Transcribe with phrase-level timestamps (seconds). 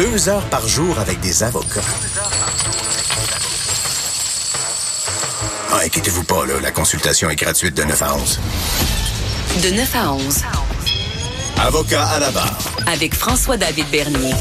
[0.00, 1.82] Deux heures par jour avec des avocats.
[5.70, 8.40] Ah, inquiétez-vous pas, là, la consultation est gratuite de 9 à 11.
[9.62, 10.42] De 9 à 11.
[11.58, 12.58] Avocat à la barre.
[12.86, 14.32] Avec François-David Bernier.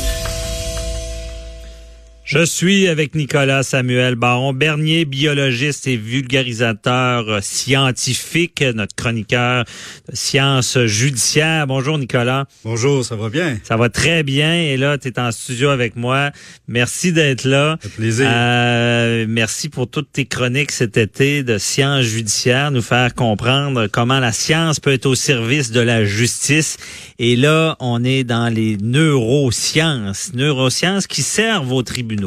[2.30, 9.66] Je suis avec Nicolas Samuel Baron Bernier, biologiste et vulgarisateur scientifique, notre chroniqueur
[10.08, 11.66] de sciences judiciaires.
[11.66, 12.46] Bonjour Nicolas.
[12.64, 13.58] Bonjour, ça va bien?
[13.64, 16.30] Ça va très bien et là, tu es en studio avec moi.
[16.68, 17.80] Merci d'être là.
[17.82, 18.28] Fait plaisir.
[18.32, 24.20] Euh, merci pour toutes tes chroniques cet été de sciences judiciaires, nous faire comprendre comment
[24.20, 26.78] la science peut être au service de la justice.
[27.18, 32.19] Et là, on est dans les neurosciences, neurosciences qui servent aux tribunaux.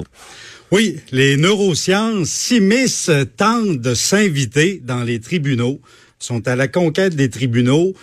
[0.71, 5.81] Oui, les neurosciences s'immiscent, tentent de s'inviter dans les tribunaux,
[6.19, 7.95] sont à la conquête des tribunaux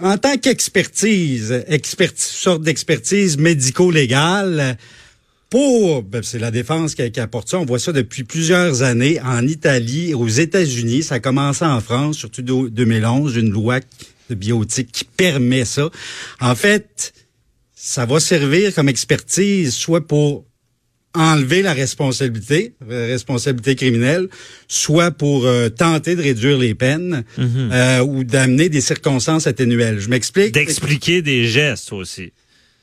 [0.00, 4.78] en tant qu'expertise, expertise, sorte d'expertise médico-légale.
[5.50, 7.58] Pour, ben, c'est la défense qui, qui, apporte ça.
[7.58, 11.02] On voit ça depuis plusieurs années en Italie, aux États-Unis.
[11.02, 13.80] Ça a commencé en France, surtout 2011, une loi
[14.30, 15.90] de biotique qui permet ça.
[16.40, 17.12] En fait,
[17.74, 20.46] ça va servir comme expertise, soit pour
[21.14, 24.28] enlever la responsabilité, la responsabilité criminelle,
[24.68, 27.72] soit pour euh, tenter de réduire les peines mm -hmm.
[27.72, 29.98] euh, ou d'amener des circonstances atténuelles.
[30.00, 30.52] Je m'explique.
[30.52, 32.32] D'expliquer des gestes aussi.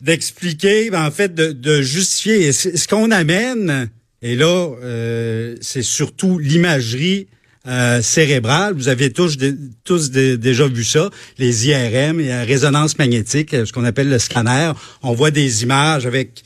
[0.01, 2.53] D'expliquer, ben, en fait, de, de justifier.
[2.53, 3.89] Ce qu'on amène,
[4.21, 7.27] et là, euh, c'est surtout l'imagerie
[7.67, 8.73] euh, cérébrale.
[8.73, 13.71] Vous avez tous, de, tous de, déjà vu ça, les IRM, la résonance magnétique, ce
[13.71, 14.71] qu'on appelle le scanner.
[15.03, 16.43] On voit des images avec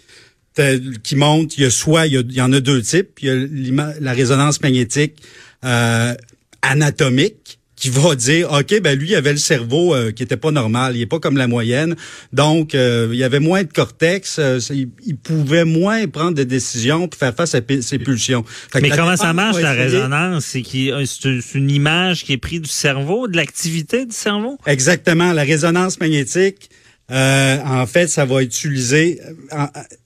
[1.03, 3.19] qui montrent, il y a soit, il y, a, il y en a deux types,
[3.21, 5.15] il y a la résonance magnétique
[5.63, 6.13] euh,
[6.61, 10.51] anatomique, qui va dire OK ben lui il avait le cerveau euh, qui était pas
[10.51, 11.97] normal, il est pas comme la moyenne.
[12.31, 16.45] Donc euh, il y avait moins de cortex, euh, il, il, pouvait moins prendre des
[16.45, 18.45] décisions puis faire face à ses pulsions.
[18.73, 20.45] Mais comment ça marche la résonance?
[20.45, 24.57] C'est c'est une image qui est prise du cerveau, de l'activité du cerveau?
[24.65, 26.69] Exactement, la résonance magnétique
[27.11, 29.19] euh, en fait, ça va utiliser,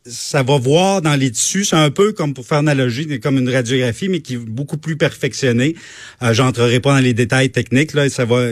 [0.05, 3.49] ça va voir dans les tissus, c'est un peu comme pour faire analogie, comme une
[3.49, 5.75] radiographie, mais qui est beaucoup plus perfectionnée.
[6.23, 8.47] Euh, J'entrerai pas dans les détails techniques, là, ça va,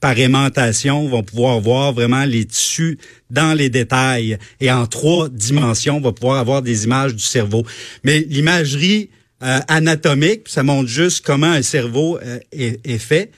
[0.00, 2.98] par aimantation, on va pouvoir voir vraiment les tissus
[3.30, 4.36] dans les détails.
[4.60, 7.64] Et en trois dimensions, on va pouvoir avoir des images du cerveau.
[8.02, 9.10] Mais l'imagerie
[9.42, 13.30] euh, anatomique, ça montre juste comment un cerveau euh, est, est fait.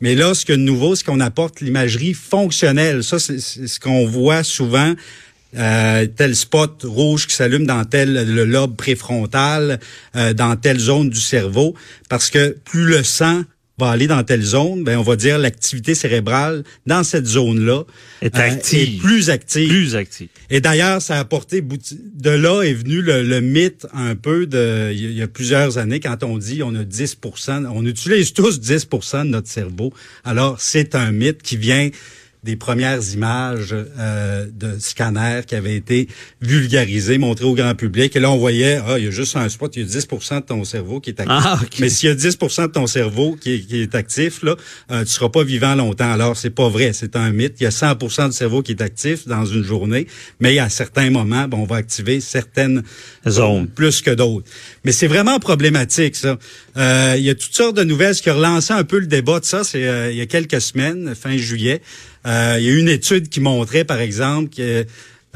[0.00, 3.02] Mais là, ce que de nouveau, c'est qu'on apporte l'imagerie fonctionnelle.
[3.02, 4.94] Ça, c'est ce qu'on voit souvent.
[5.56, 9.80] Euh, tel spot rouge qui s'allume dans tel le lobe préfrontal,
[10.14, 11.74] euh, dans telle zone du cerveau,
[12.10, 13.42] parce que plus le sang
[13.78, 17.84] va aller dans telle zone, ben on va dire l'activité cérébrale dans cette zone-là
[18.22, 19.68] est active, euh, est plus active.
[19.68, 20.28] Plus active.
[20.48, 24.90] Et d'ailleurs, ça a apporté de là est venu le, le, mythe un peu de
[24.92, 27.18] il y a plusieurs années quand on dit on a 10
[27.70, 29.92] on utilise tous 10% de notre cerveau.
[30.24, 31.90] Alors c'est un mythe qui vient
[32.46, 36.08] des premières images euh, de scanners qui avaient été
[36.40, 38.14] vulgarisées, montrées au grand public.
[38.14, 40.06] Et là, on voyait, ah, il y a juste un spot, il y a 10
[40.06, 41.36] de ton cerveau qui est actif.
[41.44, 41.82] Ah, okay.
[41.82, 44.54] Mais s'il y a 10 de ton cerveau qui est, qui est actif, là,
[44.92, 46.10] euh, tu seras pas vivant longtemps.
[46.10, 47.56] Alors, c'est pas vrai, c'est un mythe.
[47.60, 50.06] Il y a 100% du cerveau qui est actif dans une journée,
[50.38, 52.84] mais à certains moments, ben, on va activer certaines
[53.28, 54.48] zones plus que d'autres.
[54.84, 56.38] Mais c'est vraiment problématique, ça.
[56.76, 58.14] Euh, il y a toutes sortes de nouvelles.
[58.14, 60.26] Ce qui a relancé un peu le débat de ça, c'est euh, il y a
[60.26, 61.80] quelques semaines, fin juillet,
[62.26, 64.84] euh, il y a une étude qui montrait, par exemple, que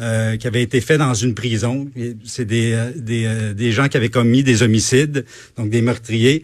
[0.01, 1.91] euh, qui avait été fait dans une prison.
[2.25, 5.27] C'est des, des, des, gens qui avaient commis des homicides,
[5.59, 6.43] donc des meurtriers,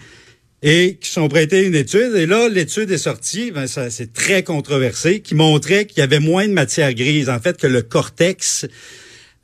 [0.63, 2.15] et qui sont prêtés une étude.
[2.17, 6.47] Et là, l'étude est sortie, ben, c'est très controversé, qui montrait qu'il y avait moins
[6.47, 7.31] de matière grise.
[7.31, 8.67] En fait, que le cortex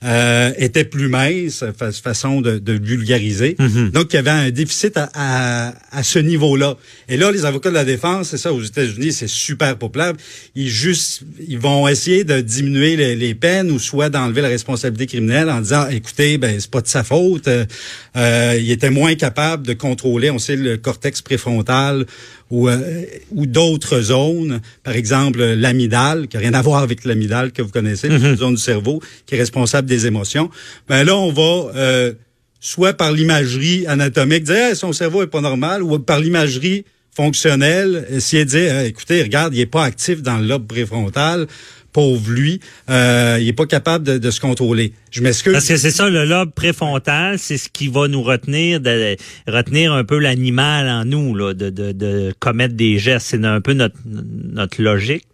[0.05, 3.57] euh, était plus mince, fa façon de, de vulgariser.
[3.59, 3.67] Mhm.
[3.67, 3.91] Mm -hmm.
[3.91, 6.77] Donc, il y avait un déficit à, à, à ce niveau-là.
[7.09, 10.15] Et là, les avocats de la défense, c'est ça, aux États-Unis, c'est super populaire.
[10.55, 15.07] Ils juste, ils vont essayer de diminuer les, les peines ou soit d'enlever la responsabilité
[15.07, 17.49] criminelle en disant, écoutez, ben c'est pas de sa faute.
[17.49, 22.07] Euh, il était moins capable de contrôler, on sait, le cortex préfrontal
[22.53, 27.51] ou, euh, ou d'autres zones, par exemple l'amidale, qui n'a rien à voir avec l'amidale
[27.51, 30.51] que vous connaissez, une zone du cerveau qui est responsable des émotions.
[30.87, 32.13] Ben là, on va euh,
[32.61, 38.07] soit par l'imagerie anatomique dire Hey, son cerveau est pas normal, ou par l'imagerie fonctionnelle,
[38.11, 41.47] essayer de dire écoutez, regarde, il est pas actif dans le lobe préfrontal
[41.93, 42.61] pauvre lui,
[42.91, 44.93] euh, il est pas capable de, de se contrôler.
[45.11, 45.53] Je m'excuse.
[45.53, 49.17] Parce que c'est ça, le lobe préfrontal, c'est ce qui va nous retenir, de,
[49.47, 53.29] retenir un peu l'animal en nous, là, de, de, de commettre des gestes.
[53.31, 55.25] C'est un peu notre, notre logique.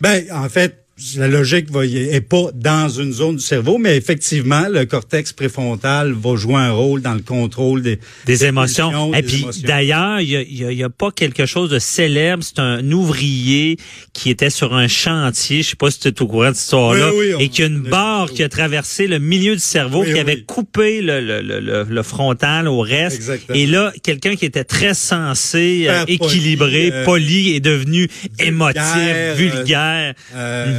[0.00, 0.85] Ben, en fait,
[1.18, 6.12] la logique va, est pas dans une zone du cerveau, mais effectivement, le cortex préfrontal
[6.12, 9.12] va jouer un rôle dans le contrôle des, des, émotions.
[9.12, 11.44] Et des puis d'ailleurs, il y a, il y a- il y a pas quelque
[11.44, 12.42] chose de célèbre.
[12.42, 13.76] C'est un ouvrier
[14.14, 15.62] qui était sur un chantier.
[15.62, 17.10] Je sais pas si tu es au courant de cette histoire-là.
[17.12, 20.00] Oui, oui, on- et qui a une barre qui a traversé le milieu du cerveau,
[20.02, 23.16] Oui, qui avait coupé le, le, le, le- frontal au reste.
[23.16, 23.58] Exactement.
[23.58, 28.08] Et là, quelqu'un qui était très sensé, euh, poli, équilibré, euh, poli, est devenu
[28.38, 30.14] émotif, euh, vulgaire.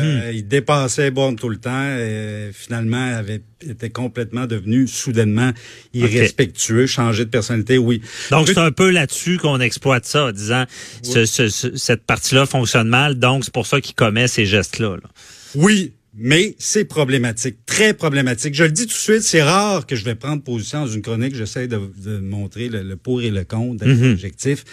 [0.08, 5.52] Euh, Il dépassait borne tout le temps et finalement avait était complètement devenu soudainement
[5.94, 8.02] irrespectueux, changé de personnalité, oui.
[8.32, 10.66] Donc, c'est un peu là-dessus qu'on exploite ça, en disant
[11.02, 14.98] ce- ce- ce- cette partie-là fonctionne mal, donc c'est pour ça qu'il commet ces gestes-là.
[14.98, 15.10] là.
[15.56, 18.56] Oui, mais c'est problématique, très problématique.
[18.56, 21.02] Je le dis tout de suite, c'est rare que je vais prendre position dans une
[21.04, 21.36] chronique.
[21.36, 24.14] J'essaie de, de montrer le, le pour et le contre, d'être Mhm.
[24.14, 24.64] objectif.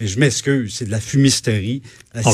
[0.00, 1.82] Mais je m'excuse, c'est de la fumisterie.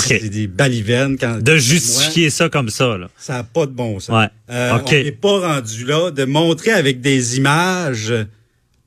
[0.00, 1.16] C'est des balivernes.
[1.18, 2.98] Quand, De moi, justifier ça comme ça.
[2.98, 3.08] Là.
[3.16, 4.16] ça n'a pas de bon sens.
[4.18, 4.28] Ouais.
[4.50, 4.78] Euh.
[4.84, 8.12] On n'est pas rendu là de montrer avec des images.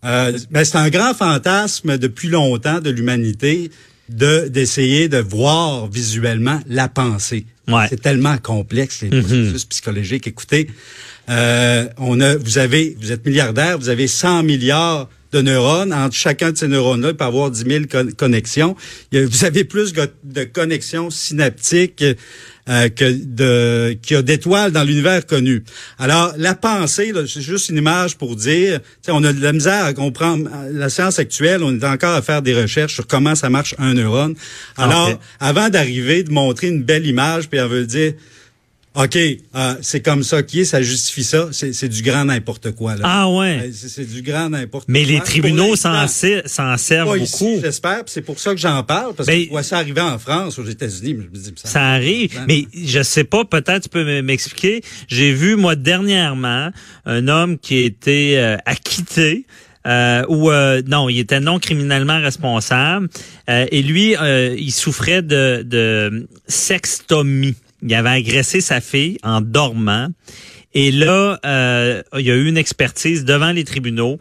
[0.06, 3.70] Euh, ben, c'est un grand fantasme depuis longtemps de l'humanité
[4.10, 7.46] de d'essayer de voir visuellement la pensée.
[7.68, 7.86] Ouais.
[7.90, 9.22] C'est tellement complexe les Mhm.
[9.22, 10.26] processus psychologiques.
[10.28, 10.70] Écoutez,
[11.30, 15.94] euh, on a, vous avez, vous êtes milliardaire, vous avez 100 milliards de neurones.
[15.94, 18.76] Entre chacun de ces neurones-là, il peut avoir 10 000 con- connexions.
[19.12, 22.04] Il y a- vous avez plus de connexions synaptiques
[22.70, 25.64] euh, que de qu'il y a d'étoiles dans l'univers connu.
[25.98, 29.94] Alors, la pensée, c'est juste une image pour dire, on a de la misère à
[29.94, 30.48] comprendre.
[30.72, 33.96] La science actuelle, on est encore à faire des recherches sur comment ça marche un
[33.96, 34.36] neurone.
[34.78, 35.18] Alors, Ok.
[35.40, 38.14] avant d'arriver, de montrer une belle image, puis on veut dire,
[39.02, 42.72] OK, euh, c'est comme ça qui est, ça justifie ça, c'est c'est du grand n'importe
[42.72, 42.96] quoi.
[42.96, 43.02] Là.
[43.06, 43.60] Ah ouais.
[43.64, 44.92] Euh, C'est du grand n'importe quoi.
[44.94, 47.24] Mais les tribunaux s'en ser- s'en servent pas beaucoup.
[47.24, 50.20] ici, j'espère, c'est pour ça que j'en parle, parce Ben, que vois ça arriver en
[50.20, 53.84] France, aux États-Unis, mais je me dis, ça, Ça arrive, mais je sais pas, peut-être
[53.84, 54.82] tu peux m'expliquer.
[55.08, 56.70] J'ai vu, moi, dernièrement,
[57.06, 59.46] un homme qui été euh, acquitté.
[59.88, 63.08] Euh, ou euh, non, il était non criminellement responsable.
[63.50, 67.56] Euh, et lui, euh, il souffrait de, de sextomie.
[67.82, 70.10] Il avait agressé sa fille en dormant.
[70.74, 74.20] Et là, euh, il y a eu une expertise devant les tribunaux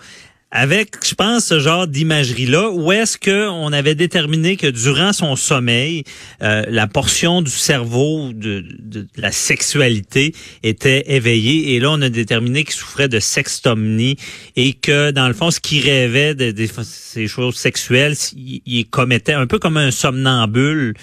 [0.50, 5.37] avec, je pense, ce genre d'imagerie-là, où est-ce que on avait déterminé que durant son
[5.37, 6.05] sommeil,
[6.43, 12.09] euh, la portion du cerveau de, de la sexualité était éveillée, et là, on a
[12.09, 14.17] déterminé qu'il souffrait de sextomnie,
[14.56, 18.87] et que, dans le fond, ce qu'il rêvait de, de ces choses sexuelles, il, il
[18.87, 20.94] commettait un peu comme un somnambule,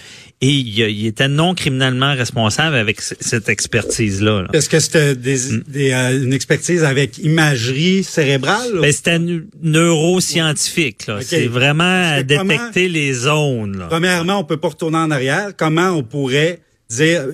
[0.41, 4.41] et il, il était non criminellement responsable avec cette expertise-là.
[4.41, 4.48] là.
[4.53, 5.38] Est-ce que c'était des,
[5.68, 8.80] des, euh, une expertise avec imagerie cérébrale?
[8.81, 9.15] Ben, c'était
[9.61, 11.05] neuroscientifique.
[11.21, 13.77] C'est vraiment comment- détecter les zones.
[13.77, 13.87] Là.
[13.89, 15.51] Premièrement, on peut pas retourner en arrière.
[15.57, 16.59] Comment on pourrait
[16.89, 17.25] dire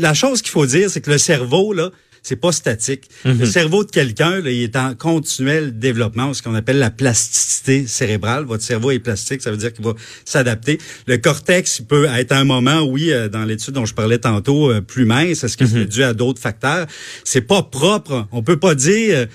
[0.00, 1.90] la chose qu'il faut dire, c'est que le cerveau là,
[2.26, 3.02] c'est pas statique.
[3.26, 3.40] Mhm.
[3.40, 8.44] Le cerveau de quelqu'un, il est en continuel développement, ce qu'on appelle la plasticité cérébrale.
[8.44, 9.92] Votre cerveau est plastique, ça veut dire qu'il va
[10.24, 10.78] s'adapter.
[11.06, 14.16] Le cortex il peut être à un moment, oui, euh, dans l'étude dont je parlais
[14.16, 15.44] tantôt, euh, plus mince.
[15.44, 15.70] Est-ce que Mhm.
[15.70, 16.86] c'est dû à d'autres facteurs?
[17.24, 18.26] C'est pas propre.
[18.32, 19.26] On peut pas dire euh,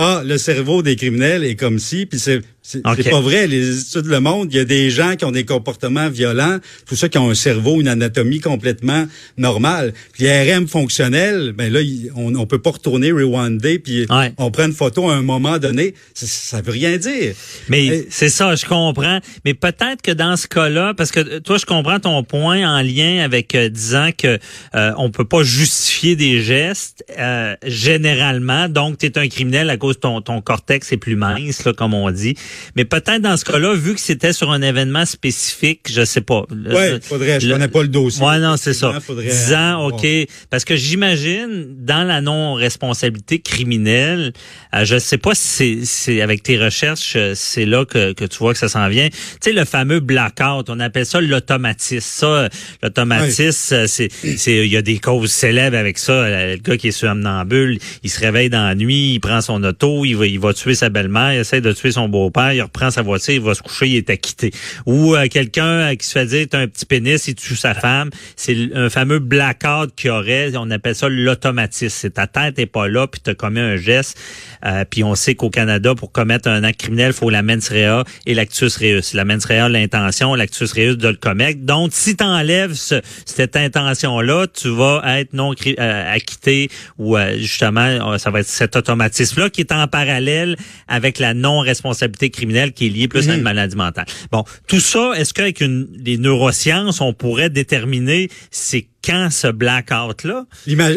[0.00, 3.46] ah le cerveau des criminels est comme si, puis c'est c'est pas vrai.
[3.46, 4.48] Les études le montrent.
[4.52, 7.34] Il y a des gens qui ont des comportements violents, tout ça qui ont un
[7.34, 9.06] cerveau, une anatomie complètement
[9.38, 9.94] normale.
[10.12, 11.80] Puis RM fonctionnel, ben là,
[12.14, 14.32] on, on peut pas retourner rewinder puis Ouais.
[14.38, 15.94] on prend une photo à un moment donné.
[16.14, 17.34] Ça, ça veut rien dire.
[17.68, 19.20] Mais c'est ça, je comprends.
[19.44, 22.82] Mais peut-être que dans ce cas-là, parce que euh, toi, je comprends ton point en
[22.82, 24.38] lien avec euh, disant que
[24.74, 28.68] euh, on peut pas justifier des gestes euh, généralement.
[28.68, 31.72] Donc, tu es un criminel à cause de ton, ton cortex est plus mince, là,
[31.72, 32.34] comme on dit.
[32.76, 36.44] Mais peut-être dans ce cas-là, vu que c'était sur un événement spécifique, je sais pas.
[36.50, 37.40] Le- faudrait.
[37.40, 38.24] Je le- connais pas le dossier.
[38.24, 38.98] Ouais, non, c'est ça.
[39.00, 39.86] Faudrait Disant.
[39.88, 40.06] OK,
[40.50, 44.32] parce que j'imagine, dans la non-responsabilité criminelle,
[44.74, 48.24] euh, je sais pas si c'est- c'est avec tes recherches, euh, c'est là que, que
[48.24, 49.08] tu vois que ça s'en vient.
[49.08, 52.00] Tu sais, le fameux blackout, on appelle ça l'automatisme.
[52.00, 52.48] Ça, euh,
[52.82, 56.28] l'automatisme, euh, c'est, c'est, il y a des causes célèbres avec ça.
[56.28, 60.04] Le gars qui est somnambule, il se réveille dans la nuit, il prend son auto,
[60.04, 62.62] il va, il va tuer sa belle-mère, il essaie de tuer son beau-père, soir, il
[62.62, 64.50] reprend sa voiture, il va se coucher, il est acquitté.
[64.86, 67.74] Ou euh, quelqu'un euh, qui se fait dire, t'as un petit pénis, il tue sa
[67.74, 68.10] femme.
[68.36, 70.52] C'est un fameux blackout qu'il aurait.
[70.56, 71.96] On appelle ça l'automatisme.
[71.98, 74.18] C'est ta tête est pas là, puis t'as commis un geste.
[74.64, 78.04] Euh, puis on sait qu'au Canada, pour commettre un acte criminel, faut la mens rea
[78.26, 79.14] et l'actus reus.
[79.14, 81.60] La mens rea, l'intention, l'actus reus de le commettre.
[81.60, 88.18] Donc, si tu enlèves cette intention-là, tu vas être non euh, acquitté ou euh, justement,
[88.18, 92.90] ça va être cet automatisme-là qui est en parallèle avec la non-responsabilité criminelle qui est
[92.90, 93.44] liée plus à une mhm.
[93.44, 94.06] maladie mentale.
[94.30, 100.44] Bon, tout ça, est-ce qu'avec une, les neurosciences, on pourrait déterminer c'est quand ce blackout-là?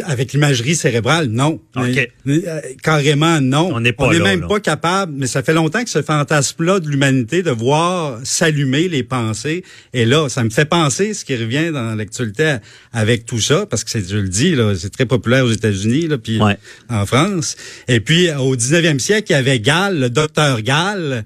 [0.05, 1.61] Avec l'imagerie cérébrale, non.
[1.77, 3.71] Euh, carrément, non.
[3.73, 7.41] On n'est pas même pas capable, mais ça fait longtemps que ce fantasme-là de l'humanité
[7.41, 9.63] de voir s'allumer les pensées
[9.93, 10.27] est là.
[10.27, 12.57] Ça me fait penser ce qui revient dans l'actualité
[12.91, 16.07] avec tout ça, parce que c'est, je le dis, là, c'est très populaire aux États-Unis,
[16.07, 16.39] là, puis
[16.89, 17.55] en France.
[17.87, 21.23] Et puis, au 19e siècle, il y avait Gall, le docteur Gall,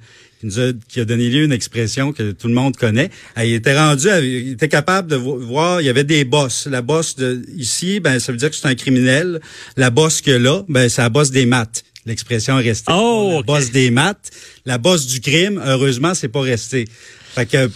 [0.88, 3.10] qui, a, donné lieu à une expression que tout le monde connaît.
[3.38, 6.68] Il était rendu, il était capable de voir, il y avait des bosses.
[6.68, 9.40] La bosse de ici, ben ça veut dire que c'est un criminel.
[9.78, 11.84] La bosse que là, ben c'est la bosse des maths.
[12.06, 12.94] L'expression est restée.
[12.96, 14.32] Oh, la bosse des maths.
[14.66, 16.86] La bosse du crime, heureusement, c'est pas resté.
[17.34, 17.70] Fait que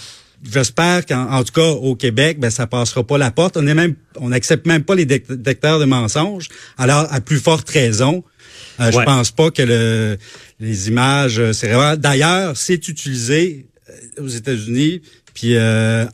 [0.43, 3.57] j'espère qu'en tout cas au Québec, ben ça passera pas la porte.
[3.57, 6.47] On est même, on n'accepte même pas les détecteurs de mensonges.
[6.77, 8.23] Alors à plus forte raison,
[8.79, 10.17] euh, Je pense pas que le,
[10.59, 11.95] les images, euh, c'est vraiment.
[11.95, 15.01] D'ailleurs, c'est utilisé euh, aux États-Unis,
[15.33, 16.05] puis euh,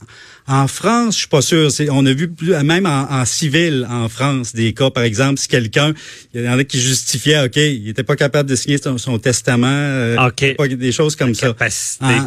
[0.48, 1.72] en France, je suis pas sûr.
[1.72, 5.48] C'est, on a vu plus, même en, civil en France des cas, par exemple, si
[5.48, 5.94] quelqu'un,
[6.34, 9.68] il y en a qui justifiaient, ok, il était pas capable de signer son, testament,
[9.68, 10.30] euh,
[10.70, 11.56] des choses comme ça.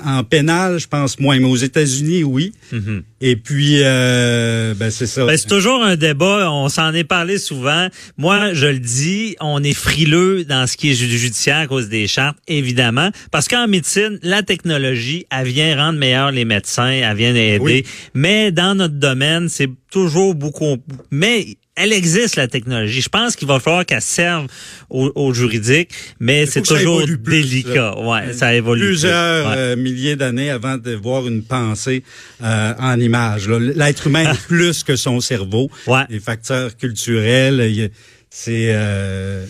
[0.04, 2.52] En, pénal, je pense moins, mais aux États-Unis, oui.
[2.72, 3.02] Mm-hmm.
[3.20, 5.25] Et puis, euh, ben c'est ça.
[5.25, 6.50] Ben, c'est toujours un débat.
[6.52, 7.88] On s'en est parlé souvent.
[8.16, 12.06] Moi, je le dis, on est frileux dans ce qui est judiciaire à cause des
[12.06, 17.34] chartes, évidemment, parce qu'en médecine, la technologie, elle vient rendre meilleurs les médecins, elle vient
[17.34, 17.84] aider.
[18.14, 20.76] Mais dans notre domaine, c'est toujours beaucoup.
[21.10, 23.00] Mais elle existe la technologie.
[23.00, 24.48] Je pense qu'il va falloir qu'elle serve
[24.90, 27.96] au, juridique, mais c'est toujours délicat.
[27.98, 28.80] ouais, ça évolue.
[28.86, 32.02] Plusieurs euh, milliers d'années avant de voir une pensée
[32.42, 33.48] euh, en image.
[33.48, 35.70] L'être humain est plus que son cerveau.
[35.86, 36.02] Ouais.
[36.08, 37.90] Les facteurs culturels,
[38.28, 39.46] c'est euh,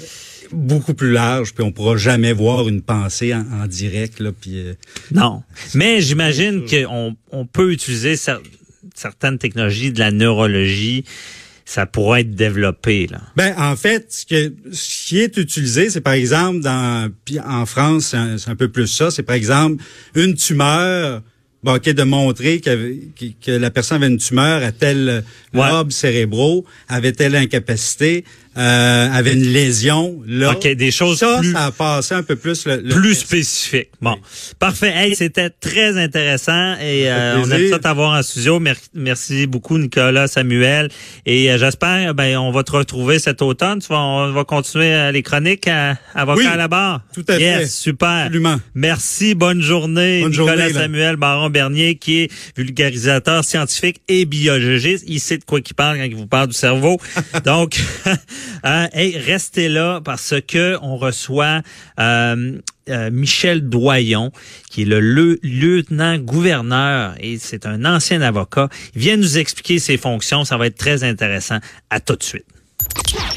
[0.53, 4.21] beaucoup plus large, puis on pourra jamais voir une pensée en, direct.
[4.21, 4.65] Là, puis,
[5.13, 5.43] non,
[5.75, 8.17] mais j'imagine qu'on on peut utiliser
[8.95, 11.05] certaines technologies de la neurologie
[11.69, 13.21] ça pourrait être développé là.
[13.37, 17.11] Ben en fait, ce, que, ce qui est utilisé, c'est par exemple dans
[17.47, 21.21] en France, c'est un, peu plus ça, c'est par exemple une tumeur
[21.63, 22.95] bon, de montrer que,
[23.45, 28.25] que, la personne avait une tumeur à tel lobe cérébraux, avait telle incapacité,
[28.59, 30.21] euh, avait une lésion.
[30.27, 33.91] Là, OK, des choses ça, plus, ça a passé un peu plus le, plus spécifique.
[34.01, 34.17] Bon,
[34.59, 34.93] parfait.
[34.95, 38.61] Hey, c'était très intéressant et euh, on aime ça t'avoir en studio.
[38.95, 40.89] Merci beaucoup Nicolas, Samuel
[41.27, 43.81] et euh, j'espère ben on va te retrouver cet automne.
[43.81, 47.03] Tu vas, on va continuer euh, les chroniques à Avocat à la barre.
[47.15, 48.09] Tout à yes, super.
[48.09, 48.57] Absolument.
[48.75, 55.05] Merci, bonne journée bonne Nicolas Samuel Baron Bernier qui est vulgarisateur scientifique et biologiste.
[55.07, 56.99] Il sait de quoi il parle quand il vous parle du cerveau.
[57.45, 57.79] Donc
[58.63, 58.89] Hein?
[58.95, 61.63] restez là parce que on reçoit
[62.01, 64.33] euh, euh, Michel Doyon,
[64.71, 65.01] qui est le
[65.43, 68.69] lieutenant-gouverneur et c'est un ancien avocat.
[68.95, 70.45] Il vient nous expliquer ses fonctions.
[70.45, 71.59] Ça va être très intéressant.
[71.91, 72.47] À tout de suite.